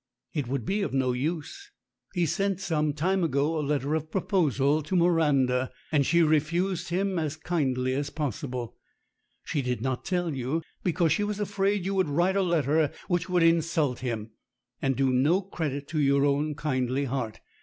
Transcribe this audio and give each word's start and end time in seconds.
"It 0.33 0.47
would 0.47 0.65
be 0.65 0.81
of 0.81 0.95
no 0.95 1.11
use. 1.11 1.69
He 2.15 2.25
sent 2.25 2.59
some 2.59 2.91
time 2.91 3.23
ago 3.23 3.59
a 3.59 3.61
letter 3.61 3.93
of 3.93 4.09
proposal 4.09 4.81
to 4.81 4.95
Miranda, 4.95 5.69
and 5.91 6.07
she 6.07 6.23
refused 6.23 6.89
him 6.89 7.19
as 7.19 7.35
kindly 7.37 7.93
as 7.93 8.09
possible. 8.09 8.75
She 9.43 9.61
did 9.61 9.79
not 9.79 10.03
tell 10.03 10.33
you, 10.33 10.63
because 10.83 11.11
she 11.11 11.23
was 11.23 11.39
afraid 11.39 11.85
you 11.85 11.93
would 11.93 12.09
write 12.09 12.35
a 12.35 12.41
letter 12.41 12.91
which 13.09 13.29
would 13.29 13.43
in 13.43 13.61
sult 13.61 13.99
him, 13.99 14.31
and 14.81 14.95
do 14.95 15.11
no 15.13 15.39
credit 15.39 15.87
to 15.89 15.99
your 15.99 16.25
own 16.25 16.55
kindly 16.55 17.05
heart. 17.05 17.39